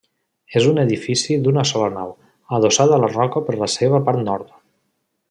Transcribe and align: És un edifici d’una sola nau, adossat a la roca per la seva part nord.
És 0.59 0.63
un 0.69 0.79
edifici 0.83 1.35
d’una 1.47 1.65
sola 1.73 1.91
nau, 1.99 2.15
adossat 2.59 2.97
a 2.97 3.01
la 3.05 3.13
roca 3.13 3.45
per 3.51 3.59
la 3.65 3.73
seva 3.79 4.01
part 4.09 4.25
nord. 4.31 4.57